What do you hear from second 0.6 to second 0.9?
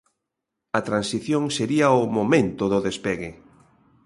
A